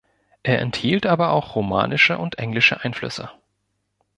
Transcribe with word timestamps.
Er 0.41 0.57
enthielt 0.57 1.05
aber 1.05 1.29
auch 1.29 1.53
romanische 1.55 2.17
und 2.17 2.39
englische 2.39 2.81
Einflüsse. 2.83 3.29